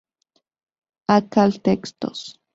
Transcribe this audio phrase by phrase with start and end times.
[1.17, 2.19] Akal Textos.